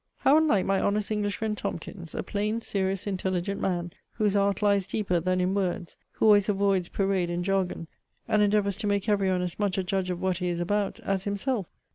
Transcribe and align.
How 0.21 0.35
unlike 0.37 0.65
my 0.65 0.79
honest 0.81 1.11
English 1.11 1.35
friend 1.37 1.55
Tomkins, 1.55 2.15
a 2.15 2.23
plain 2.23 2.59
serious, 2.59 3.05
intelligent 3.05 3.61
man, 3.61 3.93
whose 4.13 4.35
art 4.35 4.63
lies 4.63 4.87
deeper 4.87 5.19
than 5.19 5.39
in 5.39 5.53
words; 5.53 5.95
who 6.13 6.25
always 6.25 6.49
avoids 6.49 6.89
parade 6.89 7.29
and 7.29 7.45
jargon; 7.45 7.85
and 8.27 8.41
endeavours 8.41 8.77
to 8.77 8.87
make 8.87 9.07
every 9.07 9.29
one 9.29 9.43
as 9.43 9.59
much 9.59 9.77
a 9.77 9.83
judge 9.83 10.09
of 10.09 10.19
what 10.19 10.39
he 10.39 10.49
is 10.49 10.59
about 10.59 10.99
as 11.01 11.25
himself! 11.25 11.67